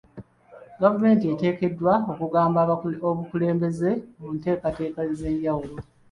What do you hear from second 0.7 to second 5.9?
Gavumenti eteekeddwa okugaba obukulembeze mu nteekateeka ez'enjawulo.